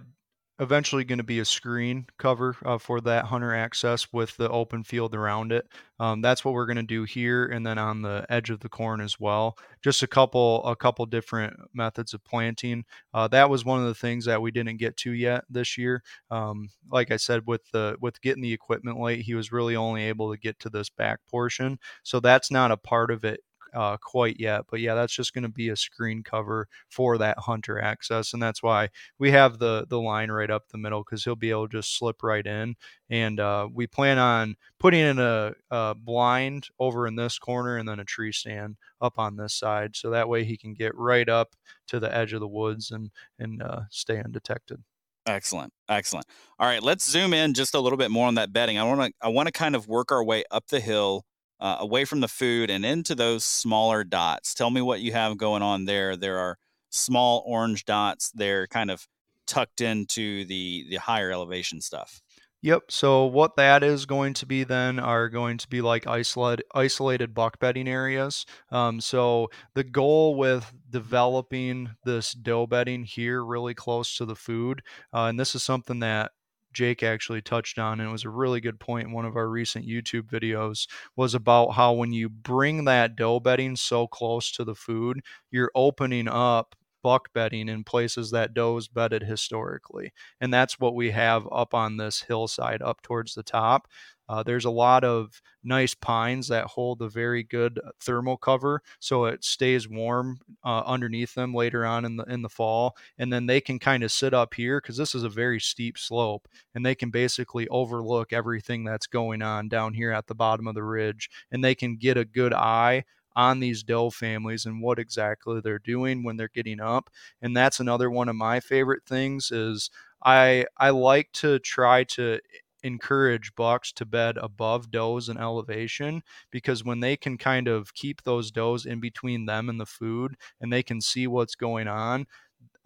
[0.60, 4.84] eventually going to be a screen cover uh, for that hunter access with the open
[4.84, 5.67] field around it.
[6.00, 8.69] Um, that's what we're going to do here, and then on the edge of the
[8.69, 9.58] corn as well.
[9.82, 12.86] Just a couple, a couple different methods of planting.
[13.13, 16.04] Uh, that was one of the things that we didn't get to yet this year.
[16.30, 20.04] Um, like I said, with the with getting the equipment late, he was really only
[20.04, 21.80] able to get to this back portion.
[22.04, 23.41] So that's not a part of it
[23.73, 24.65] uh, quite yet.
[24.69, 28.41] But yeah, that's just going to be a screen cover for that hunter access, and
[28.41, 31.67] that's why we have the the line right up the middle because he'll be able
[31.67, 32.75] to just slip right in.
[33.10, 37.88] And uh, we plan on putting in a, a blind over in this corner and
[37.88, 41.27] then a tree stand up on this side, so that way he can get right
[41.27, 41.55] up
[41.88, 44.84] to the edge of the woods and and uh, stay undetected.
[45.25, 46.25] Excellent, excellent.
[46.58, 48.79] All right, let's zoom in just a little bit more on that bedding.
[48.79, 51.25] I want to I want to kind of work our way up the hill
[51.60, 54.54] uh, away from the food and into those smaller dots.
[54.54, 56.15] Tell me what you have going on there.
[56.15, 56.58] There are
[56.89, 58.32] small orange dots.
[58.34, 59.08] They're kind of
[59.45, 62.22] tucked into the the higher elevation stuff.
[62.62, 62.91] Yep.
[62.91, 67.34] So what that is going to be then are going to be like isolated isolated
[67.34, 68.45] buck bedding areas.
[68.69, 74.82] Um, so the goal with developing this doe bedding here really close to the food,
[75.13, 76.32] uh, and this is something that
[76.73, 79.47] Jake actually touched on, and it was a really good point in one of our
[79.47, 84.63] recent YouTube videos, was about how when you bring that doe bedding so close to
[84.63, 90.12] the food, you're opening up buck bedding in places that does bedded historically.
[90.41, 93.88] And that's what we have up on this hillside up towards the top.
[94.29, 98.81] Uh, there's a lot of nice pines that hold a very good uh, thermal cover,
[98.99, 102.95] so it stays warm uh, underneath them later on in the in the fall.
[103.17, 105.97] And then they can kind of sit up here because this is a very steep
[105.97, 110.67] slope, and they can basically overlook everything that's going on down here at the bottom
[110.67, 113.03] of the ridge, and they can get a good eye
[113.35, 117.09] on these doe families and what exactly they're doing when they're getting up.
[117.41, 119.89] And that's another one of my favorite things is
[120.23, 122.39] I I like to try to
[122.83, 128.23] encourage bucks to bed above does and elevation because when they can kind of keep
[128.23, 132.25] those does in between them and the food and they can see what's going on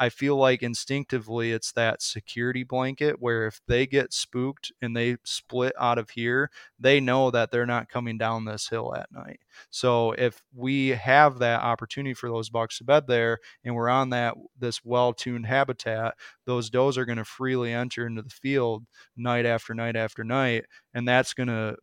[0.04, 5.16] I feel like instinctively it's that security blanket where if they get spooked and they
[5.24, 9.40] split out of here, they know that they're not coming down this hill at night.
[9.70, 14.10] So if we have that opportunity for those bucks to bed there and we're on
[14.10, 18.84] that this well-tuned habitat, those does are going to freely enter into the field
[19.16, 21.78] night after night after night and that's going to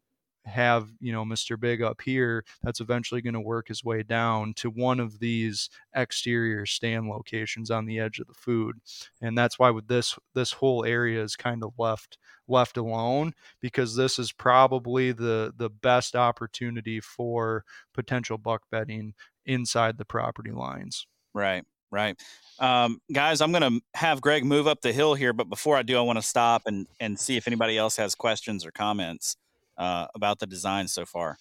[0.50, 1.58] have you know Mr.
[1.58, 5.70] Big up here that's eventually going to work his way down to one of these
[5.94, 8.76] exterior stand locations on the edge of the food
[9.20, 13.96] and that's why with this this whole area is kind of left left alone because
[13.96, 19.14] this is probably the the best opportunity for potential buck bedding
[19.46, 22.20] inside the property lines right right
[22.58, 25.82] um, guys i'm going to have greg move up the hill here but before i
[25.82, 29.36] do i want to stop and and see if anybody else has questions or comments
[29.80, 31.38] uh, about the design so far?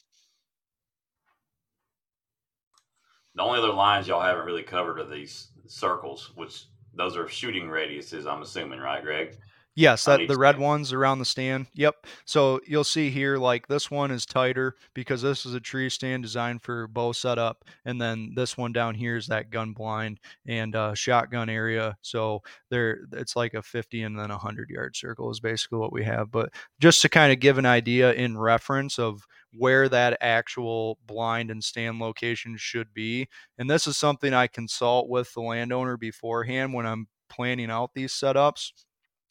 [3.36, 7.68] The only other lines y'all haven't really covered are these circles, which those are shooting
[7.68, 8.26] radiuses.
[8.26, 9.38] I'm assuming, right, Greg?
[9.80, 11.68] Yes, that the red ones around the stand.
[11.74, 12.06] Yep.
[12.26, 16.22] So you'll see here, like this one is tighter because this is a tree stand
[16.22, 20.76] designed for bow setup, and then this one down here is that gun blind and
[20.76, 21.96] uh, shotgun area.
[22.02, 25.94] So there, it's like a 50 and then a 100 yard circle is basically what
[25.94, 26.30] we have.
[26.30, 26.50] But
[26.82, 31.64] just to kind of give an idea in reference of where that actual blind and
[31.64, 36.86] stand location should be, and this is something I consult with the landowner beforehand when
[36.86, 38.72] I'm planning out these setups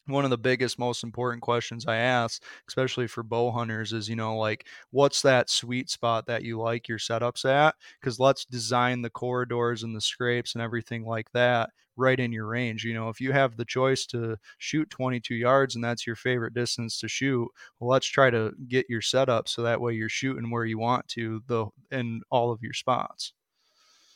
[0.09, 4.15] one of the biggest most important questions i ask especially for bow hunters is you
[4.15, 7.75] know like what's that sweet spot that you like your setups at?
[7.99, 12.45] Because let's design the corridors and the scrapes and everything like that right in your
[12.45, 16.15] range you know if you have the choice to shoot 22 yards and that's your
[16.15, 17.45] favorite distance to shoot
[17.79, 21.05] well let's try to get your setup so that way you're shooting where you want
[21.09, 23.33] to the in all of your spots.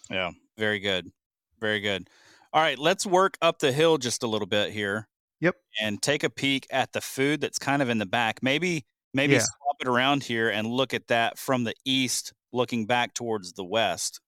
[0.10, 1.12] Yeah very good
[1.60, 2.10] very good.
[2.54, 5.10] All right let's work up the hill just a little bit here
[5.44, 5.56] Yep.
[5.82, 8.42] And take a peek at the food that's kind of in the back.
[8.42, 9.40] Maybe maybe yeah.
[9.40, 13.64] swap it around here and look at that from the east looking back towards the
[13.66, 14.22] west.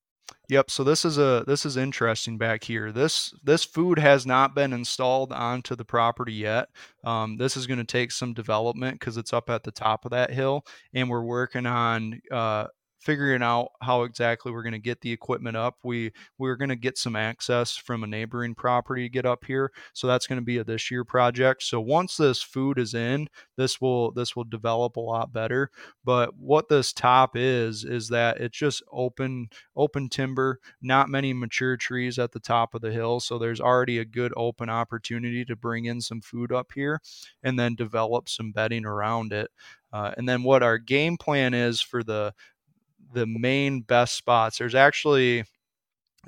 [0.49, 0.69] Yep.
[0.69, 2.91] So this is a this is interesting back here.
[2.91, 6.67] This this food has not been installed onto the property yet.
[7.05, 10.11] Um, this is going to take some development because it's up at the top of
[10.11, 12.67] that hill, and we're working on uh,
[13.05, 15.77] figuring out how exactly we're going to get the equipment up.
[15.83, 19.71] We we're going to get some access from a neighboring property to get up here,
[19.93, 21.63] so that's going to be a this year project.
[21.63, 25.69] So once this food is in, this will this will develop a lot better.
[26.03, 31.77] But what this top is is that it's just open open timber, not many mature
[31.77, 35.55] trees at the top of the hill, so there's already a good open opportunity to
[35.55, 36.99] bring in some food up here
[37.43, 39.51] and then develop some bedding around it.
[39.93, 42.33] Uh, and then what our game plan is for the
[43.15, 44.59] the main best spots.
[44.59, 45.45] There's actually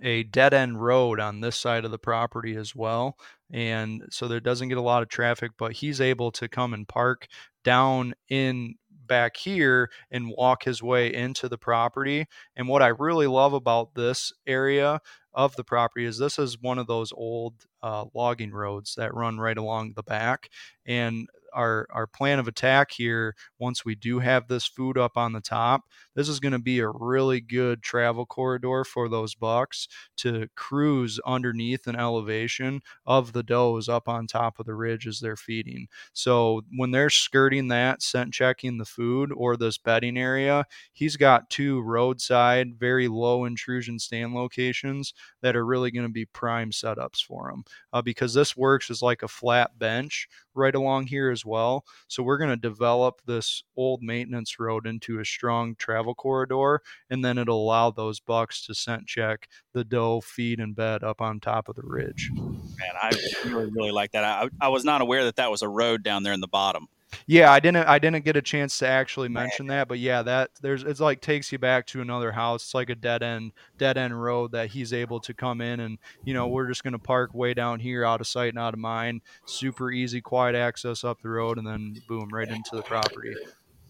[0.01, 3.17] a dead end road on this side of the property as well.
[3.51, 6.87] And so there doesn't get a lot of traffic, but he's able to come and
[6.87, 7.27] park
[7.63, 8.75] down in
[9.07, 12.25] back here and walk his way into the property.
[12.55, 14.99] And what I really love about this area
[15.33, 19.37] of the property is this is one of those old uh, logging roads that run
[19.37, 20.49] right along the back.
[20.85, 25.33] And our our plan of attack here once we do have this food up on
[25.33, 25.83] the top
[26.17, 31.19] this is going to be a really good travel corridor for those bucks to cruise
[31.25, 35.87] underneath an elevation of the does up on top of the ridge as they're feeding
[36.13, 41.49] so when they're skirting that scent checking the food or this bedding area he's got
[41.49, 47.23] two roadside very low intrusion stand locations that are really going to be prime setups
[47.23, 50.27] for them uh, because this works as like a flat bench
[50.57, 51.85] right along here as well.
[52.07, 57.23] So we're going to develop this old maintenance road into a strong travel corridor, and
[57.23, 61.39] then it'll allow those bucks to scent check the doe, feed, and bed up on
[61.39, 62.31] top of the ridge.
[62.33, 63.11] Man, I
[63.45, 64.23] really, really like that.
[64.23, 66.87] I, I was not aware that that was a road down there in the bottom.
[67.25, 70.51] Yeah, I didn't I didn't get a chance to actually mention that, but yeah, that
[70.61, 72.63] there's it's like takes you back to another house.
[72.63, 75.97] It's like a dead end dead end road that he's able to come in and
[76.25, 78.79] you know, we're just gonna park way down here out of sight and out of
[78.79, 79.21] mind.
[79.45, 83.33] Super easy, quiet access up the road and then boom, right into the property.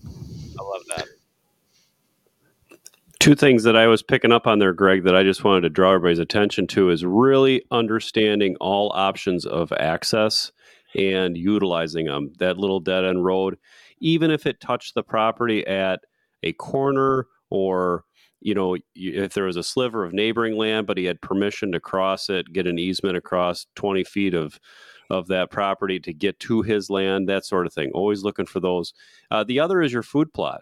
[0.05, 1.07] I love that.
[3.19, 5.69] Two things that I was picking up on there, Greg, that I just wanted to
[5.69, 10.51] draw everybody's attention to is really understanding all options of access
[10.95, 12.31] and utilizing them.
[12.39, 13.57] That little dead end road,
[13.99, 16.01] even if it touched the property at
[16.43, 18.03] a corner or
[18.39, 21.79] you know, if there was a sliver of neighboring land, but he had permission to
[21.79, 24.59] cross it, get an easement across 20 feet of
[25.09, 27.89] of that property to get to his land, that sort of thing.
[27.93, 28.93] Always looking for those.
[29.31, 30.61] Uh, the other is your food plot.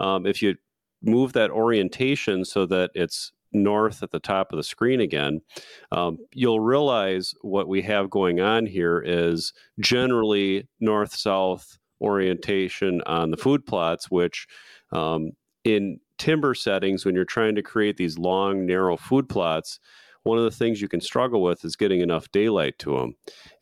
[0.00, 0.56] Um, if you
[1.02, 5.40] move that orientation so that it's north at the top of the screen again,
[5.90, 13.30] um, you'll realize what we have going on here is generally north south orientation on
[13.30, 14.46] the food plots, which
[14.92, 15.32] um,
[15.64, 19.78] in timber settings, when you're trying to create these long, narrow food plots,
[20.24, 23.14] one of the things you can struggle with is getting enough daylight to them.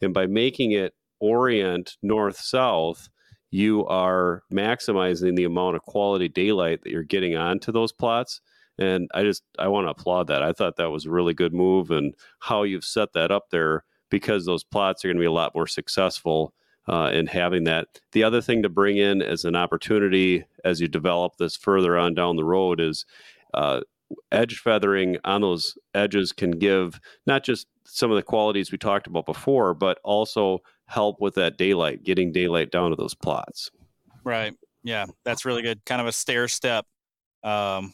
[0.03, 3.09] And by making it orient north south,
[3.51, 8.41] you are maximizing the amount of quality daylight that you're getting onto those plots.
[8.79, 10.43] And I just I want to applaud that.
[10.43, 13.85] I thought that was a really good move and how you've set that up there
[14.11, 16.55] because those plots are going to be a lot more successful
[16.89, 17.87] uh, in having that.
[18.13, 22.15] The other thing to bring in as an opportunity as you develop this further on
[22.15, 23.05] down the road is
[23.55, 23.81] uh,
[24.33, 29.07] edge feathering on those edges can give not just some of the qualities we talked
[29.07, 30.61] about before, but also
[30.91, 33.71] help with that daylight, getting daylight down to those plots.
[34.25, 34.55] Right.
[34.83, 35.85] Yeah, that's really good.
[35.87, 36.85] Kind of a stair step
[37.45, 37.93] um,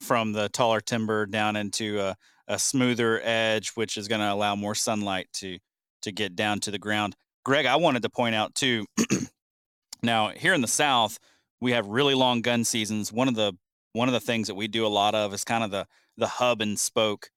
[0.00, 2.16] from the taller timber down into a,
[2.46, 5.58] a smoother edge, which is going to allow more sunlight to
[6.02, 7.16] to get down to the ground.
[7.44, 8.86] Greg, I wanted to point out too.
[10.02, 11.18] now, here in the South,
[11.60, 13.12] we have really long gun seasons.
[13.12, 13.54] One of the
[13.92, 15.86] one of the things that we do a lot of is kind of the
[16.16, 17.28] the hub and spoke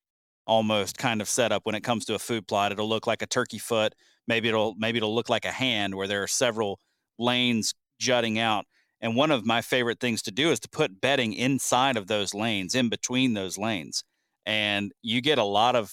[0.45, 2.71] almost kind of setup when it comes to a food plot.
[2.71, 3.95] It'll look like a turkey foot.
[4.29, 6.79] Maybe it'll maybe it'll look like a hand where there are several
[7.17, 8.65] lanes jutting out.
[9.01, 12.35] And one of my favorite things to do is to put bedding inside of those
[12.35, 14.03] lanes, in between those lanes.
[14.45, 15.91] And you get a lot of,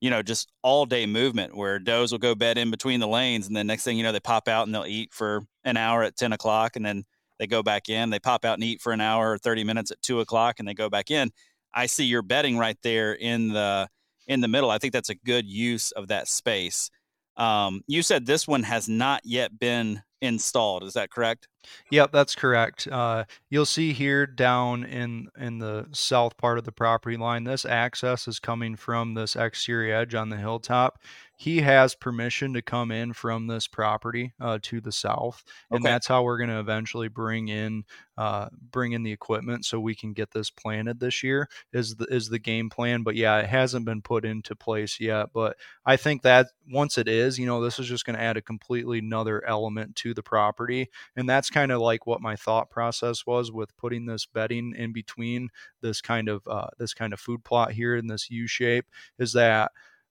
[0.00, 3.46] you know, just all day movement where does will go bed in between the lanes.
[3.46, 6.02] And then next thing you know, they pop out and they'll eat for an hour
[6.02, 6.74] at 10 o'clock.
[6.74, 7.04] And then
[7.38, 9.92] they go back in, they pop out and eat for an hour or 30 minutes
[9.92, 11.30] at two o'clock and they go back in.
[11.72, 13.88] I see your bedding right there in the
[14.26, 14.70] in the middle.
[14.70, 16.90] I think that's a good use of that space.
[17.38, 20.82] Um, you said this one has not yet been installed.
[20.82, 21.48] Is that correct?
[21.90, 22.88] Yep, that's correct.
[22.90, 27.64] Uh, you'll see here down in in the south part of the property line, this
[27.64, 30.98] access is coming from this exterior edge on the hilltop
[31.40, 35.92] he has permission to come in from this property uh, to the south, and okay.
[35.92, 37.84] that's how we're going to eventually bring in
[38.16, 41.48] uh, bring in the equipment so we can get this planted this year.
[41.72, 43.04] Is the is the game plan?
[43.04, 45.28] But yeah, it hasn't been put into place yet.
[45.32, 48.36] But I think that once it is, you know, this is just going to add
[48.36, 52.68] a completely another element to the property, and that's kind of like what my thought
[52.68, 55.50] process was with putting this bedding in between
[55.82, 58.86] this kind of uh, this kind of food plot here in this U shape.
[59.20, 59.70] Is that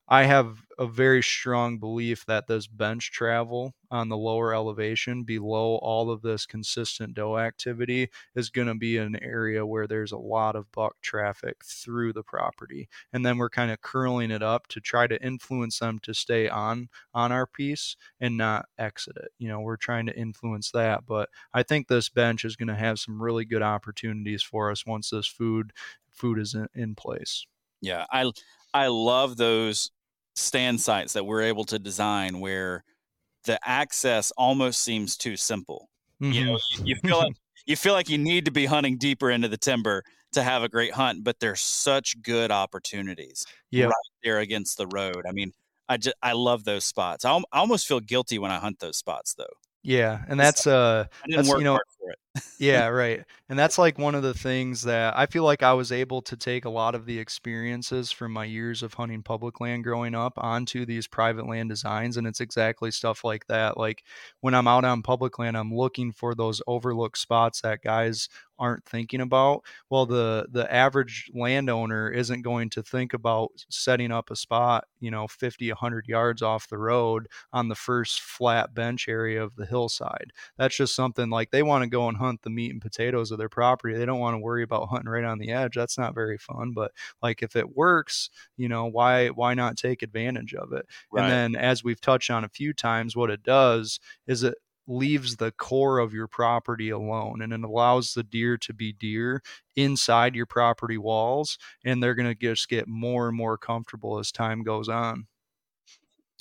[0.10, 5.76] I have a very strong belief that this bench travel on the lower elevation below
[5.78, 10.18] all of this consistent doe activity is going to be an area where there's a
[10.18, 12.88] lot of buck traffic through the property.
[13.12, 16.48] And then we're kind of curling it up to try to influence them to stay
[16.48, 19.32] on on our piece and not exit it.
[19.40, 22.76] You know we're trying to influence that but i think this bench is going to
[22.76, 25.72] have some really good opportunities for us once this food
[26.12, 27.46] food is in, in place.
[27.82, 28.32] Yeah i
[28.74, 29.92] i love those
[30.38, 32.84] stand sites that we're able to design where
[33.46, 35.90] the access almost seems too simple.
[36.22, 36.32] Mm-hmm.
[36.32, 37.34] You know, you, you feel like
[37.66, 40.70] you feel like you need to be hunting deeper into the timber to have a
[40.70, 43.92] great hunt, but there's such good opportunities right
[44.24, 45.24] there against the road.
[45.28, 45.52] I mean,
[45.90, 47.26] I just I love those spots.
[47.26, 49.46] I, I almost feel guilty when I hunt those spots though.
[49.84, 51.80] Yeah, and that's uh, that's you know,
[52.60, 53.24] yeah, right.
[53.50, 56.38] And that's like one of the things that I feel like I was able to
[56.38, 60.34] take a lot of the experiences from my years of hunting public land growing up
[60.38, 62.18] onto these private land designs.
[62.18, 63.78] And it's exactly stuff like that.
[63.78, 64.04] Like
[64.42, 68.30] when I'm out on public land, I'm looking for those overlooked spots that guys
[68.60, 74.32] aren't thinking about well the the average landowner isn't going to think about setting up
[74.32, 79.08] a spot you know 50 100 yards off the road on the first flat bench
[79.08, 82.50] area of the hillside that's just something like they want to go and hunt the
[82.50, 85.40] meat and potatoes of their property they don't want to worry about hunting right on
[85.40, 86.92] the edge that's not very fun but
[87.22, 90.86] like if it works you know why why not take advantage of it?
[91.12, 91.24] Right.
[91.24, 94.56] and then as we've touched on a few times what it does is it
[94.88, 99.42] leaves the core of your property alone and it allows the deer to be deer
[99.76, 104.32] inside your property walls and they're going to just get more and more comfortable as
[104.32, 105.28] time goes on.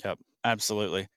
[0.05, 1.07] Yep absolutely.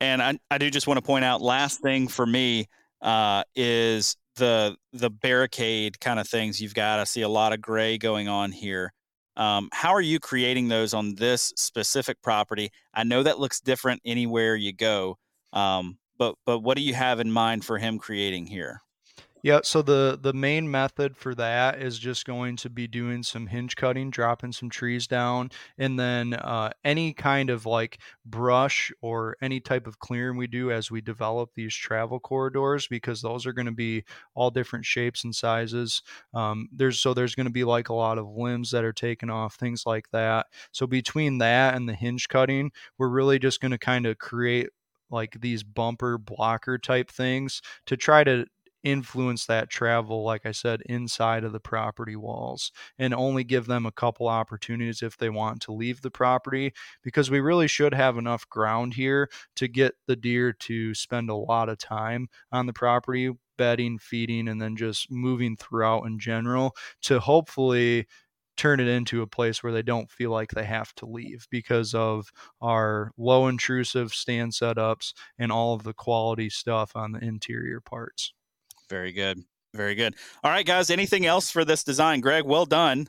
[0.00, 2.68] And i, I do just want to point out last thing for me
[3.02, 6.98] uh, is the the barricade kind of things you've got.
[6.98, 8.92] I see a lot of gray going on here.
[9.36, 12.70] Um, how are you creating those on this specific property?
[12.92, 15.16] I know that looks different anywhere you go
[15.52, 18.82] um, but but what do you have in mind for him creating here?
[19.42, 23.46] Yeah, so the the main method for that is just going to be doing some
[23.46, 29.36] hinge cutting, dropping some trees down, and then uh, any kind of like brush or
[29.40, 33.54] any type of clearing we do as we develop these travel corridors, because those are
[33.54, 36.02] going to be all different shapes and sizes.
[36.34, 39.30] Um, there's so there's going to be like a lot of limbs that are taken
[39.30, 40.46] off, things like that.
[40.72, 44.68] So between that and the hinge cutting, we're really just going to kind of create
[45.10, 48.46] like these bumper blocker type things to try to
[48.82, 53.86] influence that travel, like I said, inside of the property walls and only give them
[53.86, 56.72] a couple opportunities if they want to leave the property
[57.02, 61.34] because we really should have enough ground here to get the deer to spend a
[61.34, 66.74] lot of time on the property bedding, feeding, and then just moving throughout in general
[67.02, 68.06] to hopefully
[68.56, 71.94] turn it into a place where they don't feel like they have to leave because
[71.94, 77.80] of our low intrusive stand setups and all of the quality stuff on the interior
[77.80, 78.34] parts.
[78.90, 79.42] Very good.
[79.72, 80.16] Very good.
[80.42, 80.90] All right, guys.
[80.90, 82.44] Anything else for this design, Greg?
[82.44, 83.08] Well done.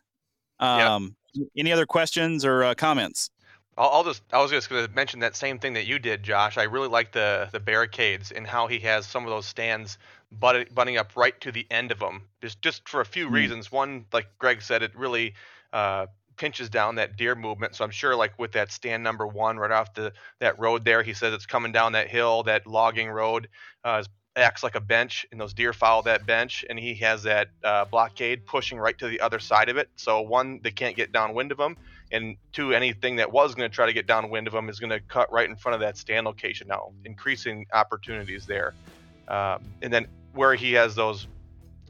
[0.60, 1.48] Um, yep.
[1.58, 3.32] Any other questions or uh, comments?
[3.78, 6.24] I'll, I'll, just I was just going to mention that same thing that you did,
[6.24, 6.58] Josh.
[6.58, 9.98] I really like the the barricades and how he has some of those stands
[10.32, 12.24] butt, butting up right to the end of them.
[12.42, 13.32] Just just for a few mm.
[13.32, 13.72] reasons.
[13.72, 15.34] One, like Greg said, it really
[15.74, 16.08] uh,
[16.38, 17.76] pinches down that deer movement.
[17.76, 21.02] So I'm sure, like with that stand number one right off the that road there,
[21.02, 23.48] he says it's coming down that hill, that logging road.
[23.84, 24.04] Uh,
[24.36, 27.86] acts like a bench, and those deer follow that bench, and he has that uh,
[27.86, 29.90] blockade pushing right to the other side of it.
[29.96, 31.76] So one, they can't get downwind of him,
[32.12, 34.90] and two, anything that was going to try to get downwind of him is going
[34.90, 38.74] to cut right in front of that stand location now, increasing opportunities there.
[39.28, 41.28] Um, and then where he has those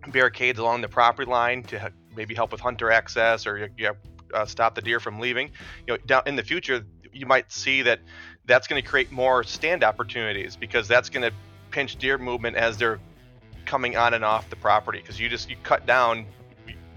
[0.07, 3.95] barricades along the property line to maybe help with hunter access or you know,
[4.33, 5.47] uh, stop the deer from leaving,
[5.87, 7.99] you know, down in the future, you might see that
[8.45, 11.35] that's going to create more stand opportunities because that's going to
[11.71, 12.99] pinch deer movement as they're
[13.65, 16.25] coming on and off the property because you just you cut down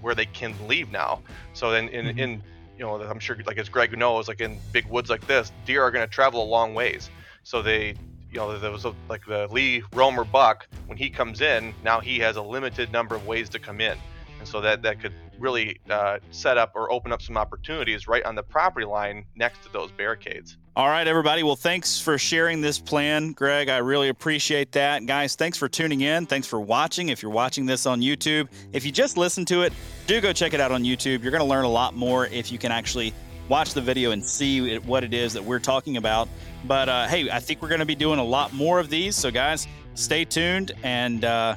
[0.00, 1.22] where they can leave now.
[1.54, 2.18] So then in, mm-hmm.
[2.18, 2.42] in
[2.76, 5.82] you know I'm sure like as Greg knows like in big woods like this, deer
[5.82, 7.10] are going to travel a long ways.
[7.42, 7.94] So they
[8.30, 12.00] you know there was a, like the Lee Romer buck when he comes in now
[12.00, 13.96] he has a limited number of ways to come in,
[14.38, 18.24] and so that that could really uh, set up or open up some opportunities right
[18.24, 20.56] on the property line next to those barricades.
[20.76, 21.44] All right, everybody.
[21.44, 23.68] Well, thanks for sharing this plan, Greg.
[23.68, 25.06] I really appreciate that.
[25.06, 26.26] Guys, thanks for tuning in.
[26.26, 27.10] Thanks for watching.
[27.10, 29.72] If you're watching this on YouTube, if you just listen to it,
[30.08, 31.22] do go check it out on YouTube.
[31.22, 33.14] You're going to learn a lot more if you can actually
[33.48, 36.28] watch the video and see what it is that we're talking about.
[36.64, 39.14] But uh, hey, I think we're going to be doing a lot more of these.
[39.14, 41.54] So, guys, stay tuned and uh,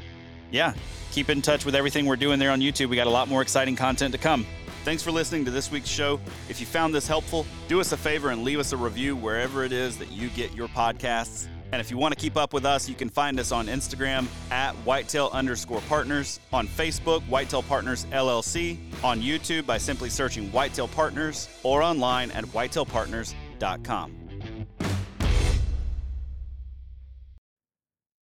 [0.51, 0.73] yeah,
[1.11, 2.89] keep in touch with everything we're doing there on YouTube.
[2.89, 4.45] We got a lot more exciting content to come.
[4.83, 6.19] Thanks for listening to this week's show.
[6.47, 9.63] If you found this helpful, do us a favor and leave us a review wherever
[9.63, 11.47] it is that you get your podcasts.
[11.71, 14.27] And if you want to keep up with us, you can find us on Instagram
[14.51, 20.87] at whitetail underscore partners, on Facebook, Whitetail Partners LLC, on YouTube by simply searching Whitetail
[20.87, 24.16] Partners, or online at whitetailpartners.com.